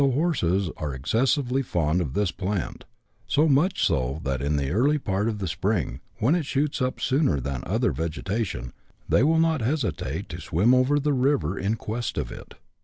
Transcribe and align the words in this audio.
Horses 0.01 0.71
are 0.77 0.95
excessively 0.95 1.61
fond 1.61 2.01
of 2.01 2.15
this 2.15 2.31
plant, 2.31 2.85
so 3.27 3.47
much 3.47 3.85
so, 3.85 4.19
that 4.23 4.41
in 4.41 4.55
the 4.55 4.71
early 4.71 4.97
part 4.97 5.27
of 5.27 5.37
the 5.37 5.47
spring, 5.47 5.99
when 6.17 6.33
it 6.33 6.43
shoots 6.47 6.81
up 6.81 6.99
sooner 6.99 7.39
than 7.39 7.61
other 7.67 7.91
vegetation, 7.91 8.73
they 9.07 9.21
will 9.21 9.37
not 9.37 9.61
hesitate 9.61 10.27
to 10.29 10.41
swim 10.41 10.73
over 10.73 10.99
the 10.99 11.13
river 11.13 11.55
in 11.55 11.75
quest 11.75 12.17
of 12.17 12.31
it. 12.31 12.55